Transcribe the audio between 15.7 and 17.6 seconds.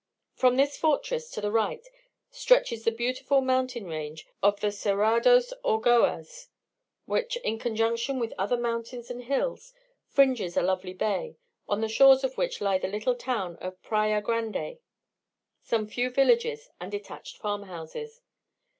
few villages and detached